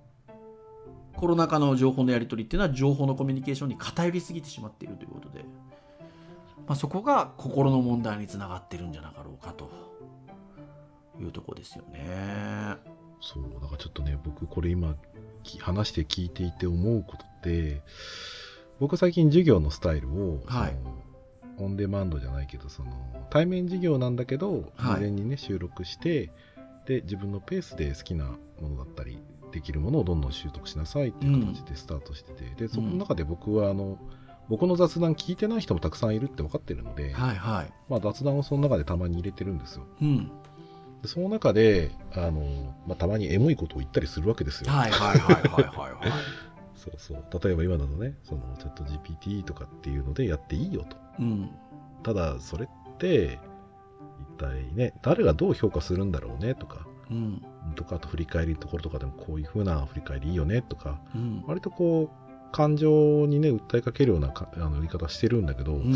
[1.15, 5.43] コロナ禍の情報のやり取りっていうのは情報のコミュニケーションに偏りすぎてしまっているということで、
[6.67, 9.71] まあ、そこが心の問題につながってるんじゃなかろうかと
[11.19, 12.75] いうとこですよね。
[13.19, 14.95] そうだかちょっとね僕これ今
[15.59, 17.81] 話して聞いていて思うことって
[18.79, 20.77] 僕最近授業のスタイルを、はい。
[21.59, 22.91] オンデマンドじゃないけどその
[23.31, 24.95] 対面授業なんだけどはい。
[24.95, 26.29] 事前にね収録して
[26.85, 28.25] で自分のペースで好きな
[28.61, 29.17] ものだったり
[29.51, 33.97] できるものをどんどん習得しなさいっていう形でスタートしてて、でそこの中で僕はあの
[34.49, 37.73] 僕の雑談聞いてない人もたくさんいるって分かってるので、はいはい。
[37.89, 39.85] まあ、雑談をその中でたまに入れてるんですよ。
[40.01, 40.31] うん。
[41.01, 42.41] でその中であの、
[42.87, 44.71] まあ、たまにエモいことを言ったりするわけですよ。
[44.71, 46.11] はいはいはいはいはいはい。
[46.75, 51.49] そうそう例えば今だとねそのチャット GPT とかっていうのでやっていいよとうん。
[52.03, 53.39] ただそれって
[54.21, 57.41] 一体ね誰がどう評価するんだろうねとかうん。
[57.75, 61.43] とかあと振り返りのところとかでもこういう風な振り返りいいよねとかうん。
[61.47, 65.95] 割とこう感情にね訴えかけるようなかあの言い方してるんだけど、うん。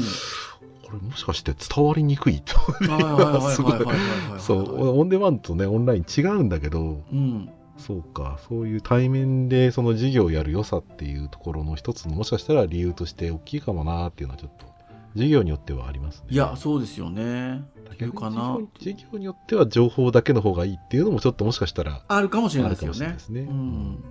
[0.91, 4.39] これもしかして伝わりにくいとはいはい。
[4.39, 7.49] そうオンデマンドとねオンライン違うんだけどうん。
[7.77, 14.67] そうか、そういう対面でその授業をやる良さっていうところの一つのもしかしたら理由として大きいかもなっていうのはちょっと
[15.13, 16.27] 授業によってはありますね。
[16.30, 17.63] いや、そうですよね。
[17.99, 23.19] うかな授業によっては情報だけの方がいいっていうのもちょっともしかしたらあるかもしれないですよねで。
[23.19, 23.41] すね。
[23.41, 24.04] うん。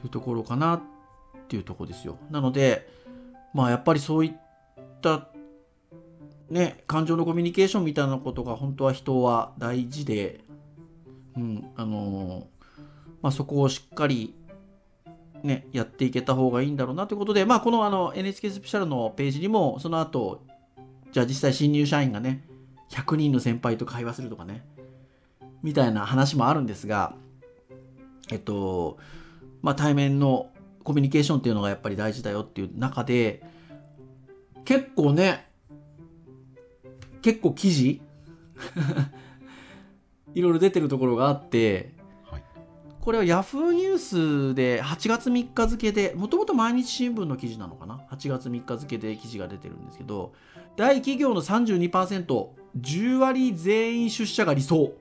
[0.00, 0.80] というところかなっ
[1.48, 2.18] ていうところですよ。
[2.30, 2.88] なので、
[3.54, 4.32] まあやっぱりそういっ
[5.06, 5.28] た、
[6.50, 10.40] ね、感情のコミュニケーションみたいなことが本当は人は大事で、
[11.36, 12.48] うん、あの
[13.22, 14.34] まあそこをしっかり、
[15.42, 20.42] ね、やっていけた方がいいんだろうなということで、まあこのあの NHK スペシャルのページにも、その後、
[21.12, 22.44] じゃあ実際新入社員がね、
[22.90, 24.64] 100人の先輩と会話するとかね、
[25.62, 27.14] みたいな話もあるんですが、
[28.30, 28.98] えっと、
[29.62, 30.50] まあ、対面の
[30.84, 33.42] コミュニケーションっていうのがやっぱり大事だよっていう中で、
[34.66, 35.46] 結構ね、
[37.22, 38.02] 結構記事？
[40.34, 42.42] いろいろ出てるところがあって、はい
[43.00, 43.98] これは Yahoo ニュー
[44.50, 50.32] スで8月3日付で、もともと毎日新聞の記事なのかな ?8 月3日付で記事が出てるんですけど、
[50.76, 52.48] 大企業の32%、
[52.80, 54.92] 10割全員出社が理想。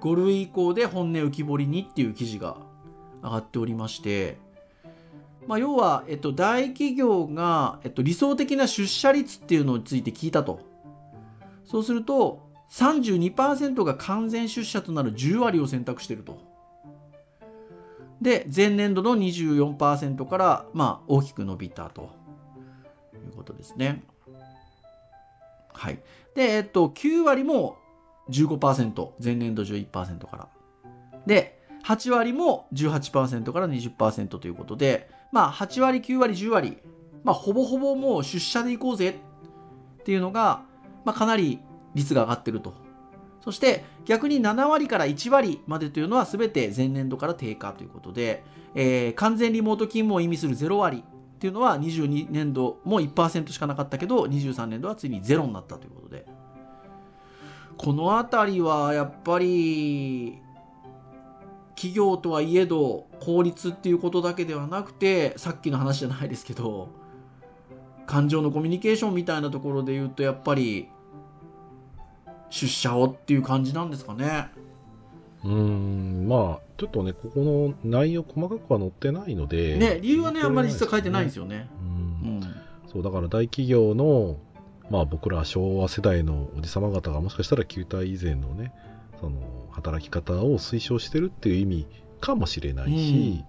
[0.00, 2.56] 5類以降で本音浮き彫りにっていう記事が
[3.22, 4.38] 上がっておりまして、
[5.46, 10.60] まあ、要は、えっと、大企業が、えっと、理想的な出社率っていうのについて聞いたと。
[11.64, 16.38] そうすると、32%が完全出社となる10割を選択していると。
[18.20, 22.10] で、前年度の24%から、まあ、大きく伸びたと
[23.14, 24.02] いうことですね。
[25.72, 26.00] はい。
[26.34, 27.76] で、えっと、9割も
[28.30, 30.48] 15%、前年度11%から。
[31.26, 36.78] で、8割も18%から20%ということで、まあ、8割、9割、10割、
[37.22, 40.62] まあ、ほぼほぼもう出社で行こうぜっていうのが、
[41.04, 41.60] まあ、かなり
[41.94, 42.72] 率が上がってると。
[43.42, 48.44] そして逆に7割から1割までというのは全て前年度から低下ということで、
[48.74, 56.24] えー、完全リモート勤務を意味する0割っていうのは22年度も1%しかなかったけど23年度はついにゼロになったということで
[57.76, 60.45] この辺りはやっぱり
[61.76, 66.88] 企業とはいえど効率っていうことだけではなくてさっきの話じゃないですけど
[68.06, 70.88] 感情のコミュニケーションみたいなところで言うとやっぱり
[72.50, 74.48] 出社をっていう感じなんですかね。
[75.44, 81.68] うんまあちょっとねここの内容細かくは載ってないのでね理由はねあんまり実は書いてないんですよね。
[81.80, 82.40] うん、
[82.90, 84.38] そうだから大企業の
[84.90, 88.72] まあ僕ら昭和世代のおじさま方がもしかしたら球体以前のね
[89.20, 89.40] その
[89.76, 91.86] 働き方を推奨してるっていう意味
[92.20, 93.44] かもしれないし、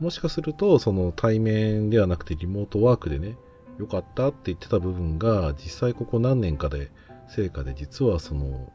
[0.00, 3.36] うん、もしかするとその対面ではなくてリモートワークでね
[3.78, 6.90] 良かったって言ってた部分が実際ここ何年かで
[7.28, 8.72] 成果で実はその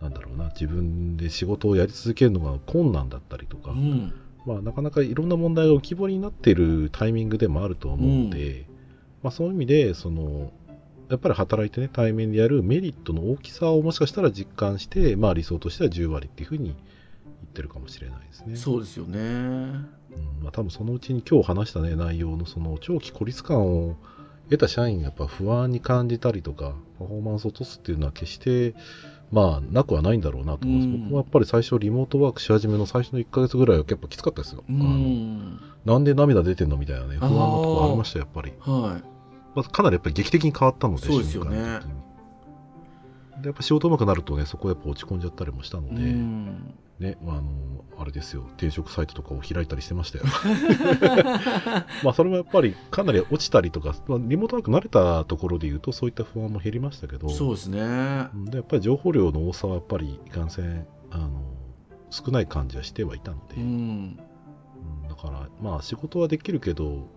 [0.00, 4.14] なんだろうな自分で仕事をやり続けるのが困難だったりとか、うん、
[4.46, 8.64] まあ、なかなかいろんな問題が浮き彫りになっているタイミングでもあると思うので、うん、
[9.22, 10.52] まあ、そういう意味でその
[11.10, 16.76] やっぱり働いてね対面でやるメリットの大きさをもしかしたら実感して、まあ、理想としては10割っていうふうに言っ
[17.52, 18.56] てるかもしれないですね。
[18.56, 19.88] そうですよね、うん
[20.42, 23.96] まあ、多分そのうちに今日話した、ね、内容のその長期孤立感を
[24.50, 28.74] 得た社員がやっぱ不安に感じたりとかパフォーマンスを落とすっていうのは決して
[29.30, 39.19] まあなくはないんだろうなと思います、うん、僕もやっぱり最初リモートワークし始めの最初の1か月ぐらいは結構きつかったですよ、うん、なんで涙出てんのみたいなね不安なとこありましたやっぱり、はい
[39.54, 41.80] まあ、かなりやっぱり劇的に変わったのでそうですよね。
[43.40, 46.74] でやっぱ仕事うまくなるとねそこやっぱ落ち込んじゃったりもしたので、うん。
[47.00, 50.24] ね、まあ、あの、あれですよ、転職サイトとかを開いたりしてましたよ。
[52.04, 58.28] まあ、それもやっぱりかなり落ちたりとか、まあ、リモートワーク慣れたところで言うと、そういった不安も減りましたけど、そうですね。
[58.50, 61.30] で、やっぱり情報量の多さはやっぱり、いかんせん、あの、
[62.10, 64.16] 少ない感じはしてはいたので、うん、
[65.08, 67.08] だから、まあ、仕事はできるけど、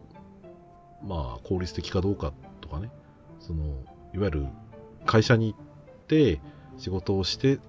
[1.05, 2.89] まあ、効率的かどうかとかね、
[3.39, 3.63] その、
[4.13, 4.47] いわゆる
[5.05, 6.41] 会社に行って、
[6.77, 7.59] 仕事をして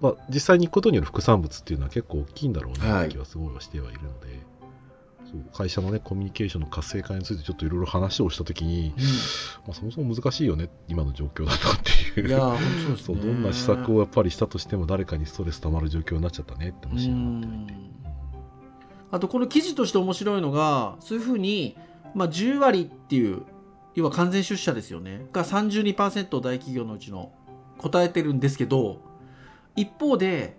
[0.00, 4.44] まあ、実際に行くことによる副産物っていうのは結構大きいんだろうな気はすごいはしてはいるので、
[5.52, 10.68] 会社のねコミュニケーションの活性化についてちょっといろいろ話をしたときに、うん、まあ、そもそも難しいよね。
[10.88, 11.60] 今の状況だなっ
[12.14, 12.28] ていう。
[12.28, 17.72] いや本当です、ね、そうどんな施策をやっぱりしたとしても誰かにストレスたまる状況になっちゃったねって話になって。
[17.72, 17.74] いて。
[19.10, 21.76] あとこの記事として面白いのがそういうふうに、
[22.14, 23.42] まあ、10割っていう
[23.94, 27.32] 要は完全出社ですよねが32%大企業のうちの
[27.78, 29.00] 答えてるんですけど
[29.76, 30.56] 一方で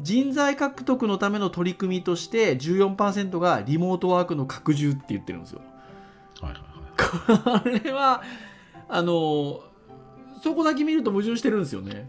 [0.00, 5.60] 人材獲得のための取り組みとして14%がリモートワークの拡充って言ってるんですよ。
[6.40, 8.22] はいはいはい、これは
[8.88, 9.60] あの
[10.42, 12.08] そこだけ見ると矛盾してるんですよね。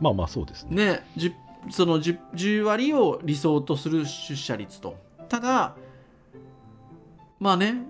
[0.00, 1.02] まあまあそうですね。
[1.16, 1.38] ね
[1.70, 4.96] その 10, 10割を理想とする出社率と。
[5.28, 5.74] ただ
[7.40, 7.88] まあね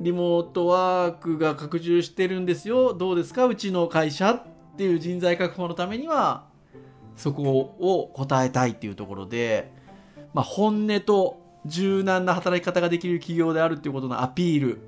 [0.00, 3.44] リモートワークが拡充してるんですよどうですか？
[3.46, 4.42] うちの会社っ
[4.76, 6.46] ていう人材確保のためには
[7.16, 7.42] そこ
[7.78, 9.70] を答えたいっていうところで、
[10.32, 14.80] まあ、本音と柔軟な働き方ができる企業であるっていうことのアピール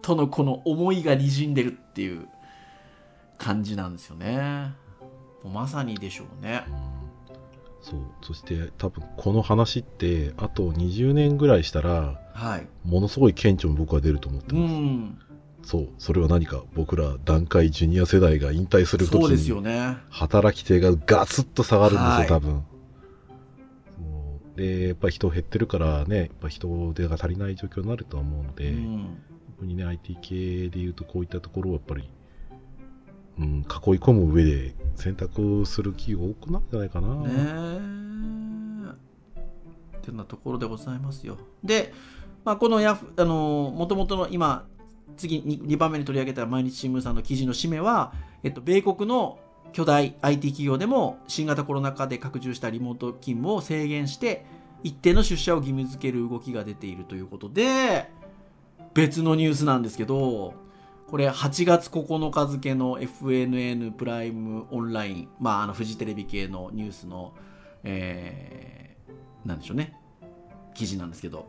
[0.00, 2.26] とのこの思いがにじんでるっていう
[3.36, 4.72] 感じなんですよね。
[5.44, 6.62] まさにでしょうね。
[7.88, 8.00] そう。
[8.20, 14.74] そして多分この話ってあと20年ぐらいしたら、はい、ものすごい顕著に僕は出ると思ってます。
[14.74, 15.18] うん。
[15.62, 15.88] そう。
[15.98, 22.64] それは何か僕ら団塊ジュニア世代が引退するときに、ね、働き手がガツッと下がるんですよ、はい、多分。
[24.56, 29.18] でやっぱり人減ってるからねやっぱ人手が足りない状況になるとは思うので、うん、
[29.56, 32.08] 特にね IT 系でいうとこういったところをやっぱり、
[33.38, 33.64] うん、囲い
[33.98, 37.14] 込む上で選択する企業多くなるんじゃないかな。
[37.14, 38.26] ね
[39.98, 41.36] ってなところでございますよ。
[41.64, 41.92] で、
[42.44, 44.66] まあ、このやあのもともとの今
[45.16, 48.12] 次 2, 2番目に取り上げた毎日新聞さんの記事の締めは、
[48.42, 49.38] えっと、米国の
[49.72, 54.46] 巨大 IT 企業でも新型コロナ禍で拡充したリモート勤務を制限して
[54.82, 58.10] 一定の出社を義務付ける動きが出ているということで
[58.94, 60.54] 別のニュースなんですけど
[61.08, 67.32] これ8月9日付の FNN プライムオンライン、まあ、あのフジテレビ系のニュースの、
[67.84, 69.94] えー、なんでしょうね
[70.74, 71.46] 記事なんですけど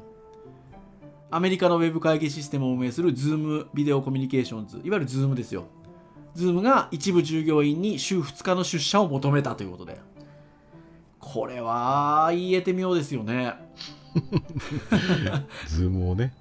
[1.29, 5.65] アメリカのウェブ会議システムを運営する Zoom ビデオコミュニケーションズ、いわゆる Zoom ですよ。
[6.37, 9.99] Zoom が一部従業員に週2日の出社を求めたということで。
[11.19, 13.53] これは言えてみようですよね
[15.67, 16.33] ズームをね、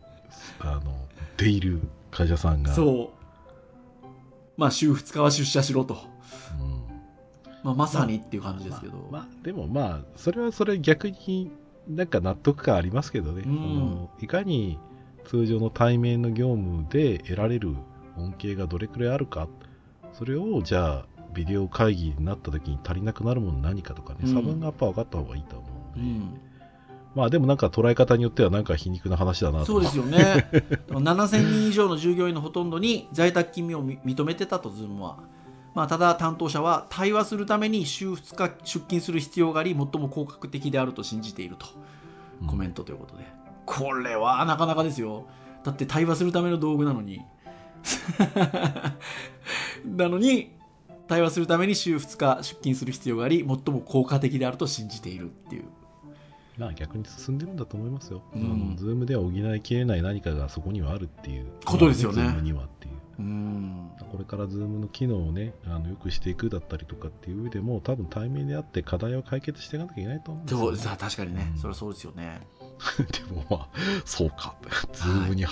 [0.60, 0.94] あの、
[1.36, 1.80] 出いる
[2.16, 2.72] 会社さんが。
[2.72, 4.06] そう。
[4.56, 5.98] まあ週2日は出社しろと、
[6.58, 6.86] うん。
[7.62, 11.50] まあ、まさにっていう感じですけど、まあ、まあでもまあ、それはそれ逆に
[11.88, 13.42] なんか納得感ありますけどね。
[13.44, 13.54] うん。
[13.54, 14.78] そのいかに
[15.26, 17.76] 通常の対面の業務で得られる
[18.16, 19.48] 恩恵がどれくらいあるか、
[20.14, 24.34] それをじゃあ、ビデオ会議になった時に足りなくなるもの何かとかね、うん。
[24.34, 26.40] 差分がやっぱ分かった方がいいと思うで、うんん、
[27.16, 29.64] まあでもなんか捉え方によってはなんか皮肉な話だなと。
[29.64, 30.50] そうですよね。
[30.88, 35.16] 7000人以上の従業員のほとんどに在宅勤務をみ認めてたと Zoom は、
[35.74, 41.64] まあ、ただ担当者は対話するために週2日出勤する必要があり最も効果的であると信じていると。
[42.42, 42.48] うん。
[42.48, 43.24] コメントということで、
[43.64, 45.24] これはなかなかですよ。
[45.64, 47.22] だって対話するための道具なのに。
[49.86, 50.50] なのに
[51.08, 55.64] 対話するために週2日出勤する必要があり最も効果的であると信じているっていう
[56.58, 58.22] まあ逆に進んでるんだと思いますよ。
[58.34, 58.42] うん。
[58.42, 61.46] あのズームでは補いきれない何かがそこにはあるっていう。
[61.64, 62.22] ことですよね。
[62.22, 62.94] ズームにはっていう。
[63.18, 63.90] うん。
[64.10, 71.58] これからズームの機能をね、あのよくしていくだったりとかっていう上でも、多分対面であって課題を解決していかなきゃいけないと思うんですよ、そうさ確かにね、うん。
[71.58, 72.40] それはそうですよね
[72.98, 73.68] でもまあ、
[74.04, 74.54] そうか。
[74.92, 75.50] ズームには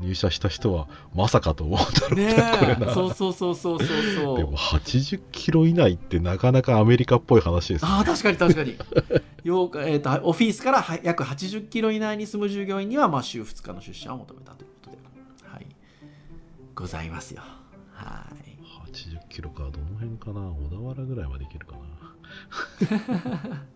[0.00, 7.90] 入社した人はまさかと思うんだろうねこれなえそうそうそうそうそうそでもう80キロ以内ってなかなかアメリカっぽい話ですね。
[7.90, 8.76] ああ確かに確かに。
[9.44, 14.96] ようえー、とオフィスからは約80キロ以内に住む従業員には、まあ、週2日の出社を求めたということで、
[15.48, 15.66] はい、
[16.74, 17.42] ございますよ。
[17.92, 18.54] はい。
[18.90, 20.50] 80キロか、どの辺かな。
[20.50, 21.84] 小田原ぐらいまでいけるかな。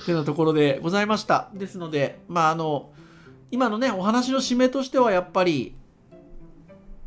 [0.00, 1.50] てなところでございました。
[1.54, 2.90] ですのでまああの
[3.50, 5.74] 今のねお話の締めとしてはやっぱり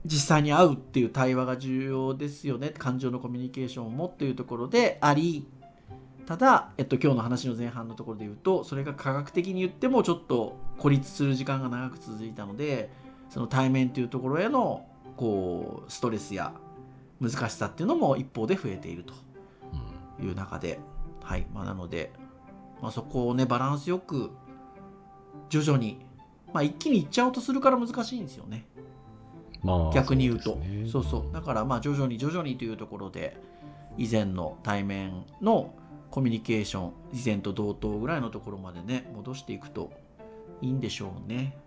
[0.06, 2.74] 実際に会うっていう対話が重要ですよね。
[2.78, 5.48] 感情のコミュニケーションをもっていうところであり
[6.26, 12.90] ただ、えっと、今日の話の前半のところで言うとそれが科学的に言ってもちょっと孤立する時間が長く続いたので
[13.30, 16.54] その対面というところへのこうストレスや
[17.22, 19.14] 難しさっていうのも一方で増えていると
[20.22, 20.80] いう中で、
[21.22, 21.46] はい。
[21.54, 22.12] まあ、なので、
[22.86, 24.30] まあ、そこをねバランスよく
[25.50, 26.06] 徐々に、
[26.54, 28.68] まあ、一気にいっちゃおうとするから難しいんですよね。
[29.64, 30.52] まあ、逆に言うと。
[30.52, 30.90] そですね。
[30.92, 31.34] そうそう。
[31.34, 33.38] だからまあ徐々に徐々にというところで
[33.98, 35.74] 以前の対面の
[36.12, 39.92] コミュニケーション以前と同等ぐらいのところまでね戻していくと
[40.62, 41.58] いいんでしょうね。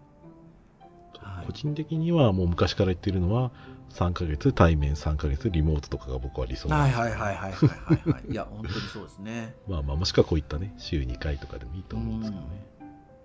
[1.19, 1.47] はい。
[1.47, 3.51] 個人的にはもう昔から言ってるのは
[3.91, 8.25] 3ヶ月対面3ヶ月リモートとかが僕は理想はいはいはいはいはいはいはい。
[8.31, 9.55] いや本当にそうですね。
[9.67, 12.67] まあまあもしくはこういったね週2回とかでもいいと思うんですけどね、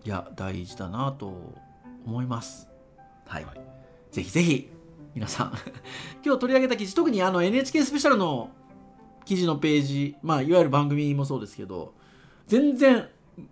[0.05, 1.53] いや大事だなと
[2.05, 2.67] 思います。
[3.25, 3.61] はい、はい。
[4.11, 4.69] ぜひぜひ
[5.13, 5.53] 皆さん。
[6.25, 8.49] 今日取り上げた記事特にあの NHK スペシャルの
[9.25, 11.93] 記事のページまあいわゆる番組もそうですけど
[12.47, 13.07] 全然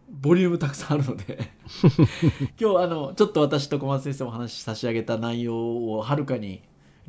[0.10, 1.52] ボリュームたくさんあるので。
[2.60, 6.62] 今日あのちょっと私と小松先生お話し差し上げた内容をはるかに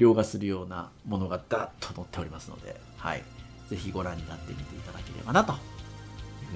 [0.02, 3.22] 凌駕するようなものがダッと載っておりますので、はい、
[3.70, 5.58] ぜひご覧になってみていただければなという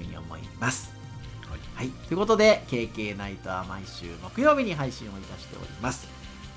[0.05, 0.91] ふうに思います。
[1.49, 1.87] はい。
[1.87, 6.07] はい、ということで KK ナイトは毎週木曜日に配信をいたしております。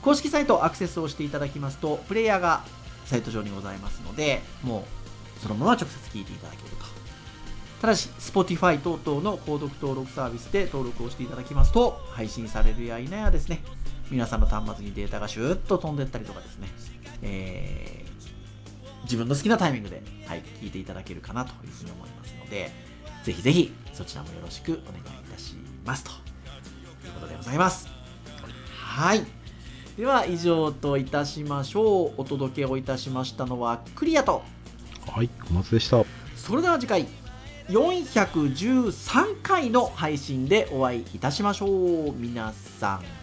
[0.02, 2.64] 公式サイトアクセスをしていただきますとプレイヤーが
[3.04, 4.84] サイト上にございますのでも
[5.36, 6.86] うそのまま直接聞いていただけると。
[7.80, 13.62] ただし Spotify 等々の購読登録サービスで登録をしていただきますと配信されるや否やですね
[14.10, 16.68] 皆さんの端末にデータがシューッと飛んでったりとかですね、
[17.22, 18.00] えー
[19.04, 22.70] 自分の好きなタイミングで、はい、聞いていただけるかなというふうに思いますので
[23.24, 26.10] ぜひぜひそちらもよろしくお願いいたしますと。
[26.10, 27.88] いうことでございます。
[28.76, 29.24] はい。
[29.96, 32.14] では以上といたしましょう。
[32.18, 34.42] お届けをいたしましたのはクリアと。
[35.06, 36.04] はい小松でした。
[36.36, 37.06] それでは次回
[37.68, 42.12] 413回の配信でお会いいたしましょう。
[42.12, 43.19] 皆さん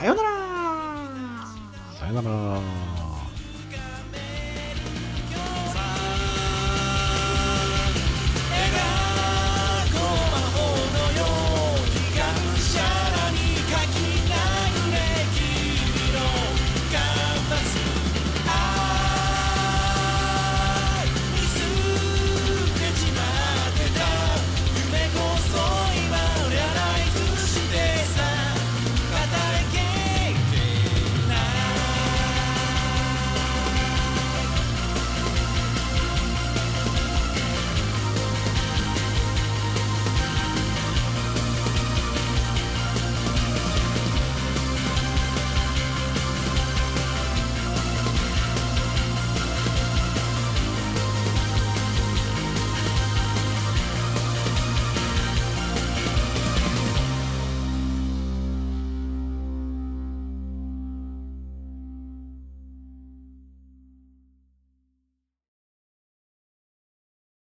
[0.00, 0.30] さよなら。
[1.98, 2.99] さよなら。